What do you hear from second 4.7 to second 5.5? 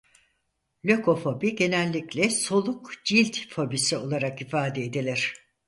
edilir.